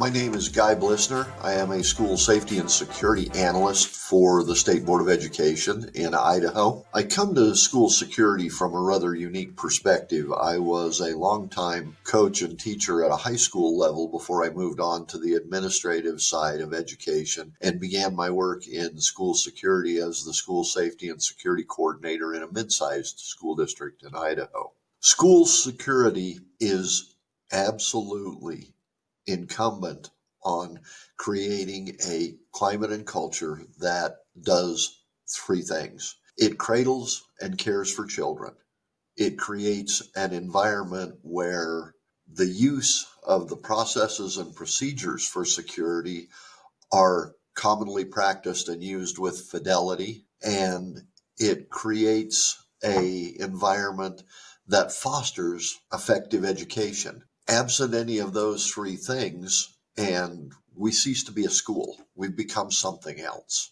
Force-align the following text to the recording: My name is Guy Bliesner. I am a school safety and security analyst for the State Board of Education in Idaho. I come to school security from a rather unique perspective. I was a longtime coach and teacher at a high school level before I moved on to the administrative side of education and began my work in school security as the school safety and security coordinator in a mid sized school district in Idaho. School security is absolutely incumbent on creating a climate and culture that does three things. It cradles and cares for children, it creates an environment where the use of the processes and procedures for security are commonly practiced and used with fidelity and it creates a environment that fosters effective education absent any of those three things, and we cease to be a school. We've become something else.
My 0.00 0.08
name 0.08 0.32
is 0.32 0.48
Guy 0.48 0.74
Bliesner. 0.76 1.26
I 1.42 1.52
am 1.52 1.72
a 1.72 1.84
school 1.84 2.16
safety 2.16 2.56
and 2.56 2.70
security 2.70 3.30
analyst 3.34 3.88
for 3.88 4.42
the 4.42 4.56
State 4.56 4.86
Board 4.86 5.02
of 5.02 5.10
Education 5.10 5.90
in 5.92 6.14
Idaho. 6.14 6.86
I 6.94 7.02
come 7.02 7.34
to 7.34 7.54
school 7.54 7.90
security 7.90 8.48
from 8.48 8.72
a 8.72 8.80
rather 8.80 9.14
unique 9.14 9.56
perspective. 9.56 10.32
I 10.32 10.56
was 10.56 11.00
a 11.00 11.18
longtime 11.18 11.98
coach 12.04 12.40
and 12.40 12.58
teacher 12.58 13.04
at 13.04 13.10
a 13.10 13.16
high 13.16 13.36
school 13.36 13.76
level 13.76 14.08
before 14.08 14.42
I 14.42 14.48
moved 14.48 14.80
on 14.80 15.04
to 15.08 15.18
the 15.18 15.34
administrative 15.34 16.22
side 16.22 16.62
of 16.62 16.72
education 16.72 17.52
and 17.60 17.78
began 17.78 18.16
my 18.16 18.30
work 18.30 18.66
in 18.66 18.98
school 19.00 19.34
security 19.34 19.98
as 19.98 20.24
the 20.24 20.32
school 20.32 20.64
safety 20.64 21.10
and 21.10 21.22
security 21.22 21.64
coordinator 21.68 22.32
in 22.32 22.42
a 22.42 22.50
mid 22.50 22.72
sized 22.72 23.20
school 23.20 23.54
district 23.54 24.02
in 24.02 24.14
Idaho. 24.14 24.72
School 25.00 25.44
security 25.44 26.40
is 26.58 27.16
absolutely 27.52 28.72
incumbent 29.26 30.10
on 30.42 30.80
creating 31.16 31.96
a 32.06 32.34
climate 32.52 32.90
and 32.90 33.06
culture 33.06 33.62
that 33.78 34.16
does 34.42 35.02
three 35.28 35.62
things. 35.62 36.16
It 36.36 36.58
cradles 36.58 37.24
and 37.40 37.58
cares 37.58 37.92
for 37.92 38.06
children, 38.06 38.54
it 39.16 39.38
creates 39.38 40.02
an 40.16 40.32
environment 40.32 41.16
where 41.22 41.94
the 42.32 42.46
use 42.46 43.06
of 43.22 43.48
the 43.48 43.56
processes 43.56 44.36
and 44.36 44.54
procedures 44.54 45.26
for 45.26 45.44
security 45.44 46.28
are 46.92 47.34
commonly 47.54 48.04
practiced 48.04 48.68
and 48.68 48.82
used 48.82 49.18
with 49.18 49.48
fidelity 49.50 50.24
and 50.42 51.02
it 51.38 51.68
creates 51.68 52.64
a 52.82 53.34
environment 53.40 54.22
that 54.68 54.92
fosters 54.92 55.78
effective 55.92 56.44
education 56.44 57.22
absent 57.50 57.94
any 57.94 58.18
of 58.18 58.32
those 58.32 58.66
three 58.68 58.96
things, 58.96 59.76
and 59.98 60.52
we 60.76 60.92
cease 60.92 61.24
to 61.24 61.32
be 61.32 61.44
a 61.44 61.50
school. 61.50 61.96
We've 62.16 62.36
become 62.36 62.70
something 62.70 63.20
else. 63.20 63.68